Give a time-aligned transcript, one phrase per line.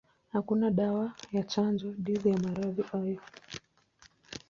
[0.33, 3.21] Hakuna dawa ya chanjo dhidi ya maradhi hayo.